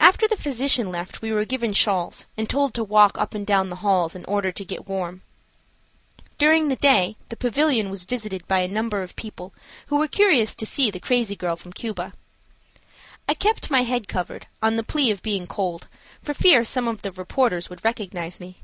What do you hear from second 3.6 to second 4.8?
the halls in order to